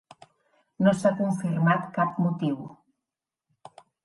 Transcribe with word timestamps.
No 0.85 0.93
s'ha 1.01 1.11
confirmat 1.19 1.85
cap 1.99 2.17
motiu. 2.25 2.59